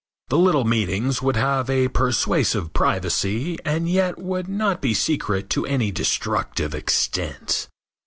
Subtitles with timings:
[0.29, 5.47] The little meetings would have a persuasive privacy, and yet they would not be secret
[5.51, 7.67] to any destructive extent.